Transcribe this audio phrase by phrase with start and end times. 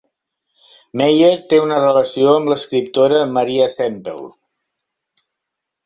[1.01, 4.29] Meyer té una relació amb l'escriptora Maria Semple.